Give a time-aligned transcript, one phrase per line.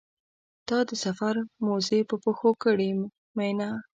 [0.67, 2.89] تا د سفر موزې په پښو کړې
[3.37, 3.69] مینه.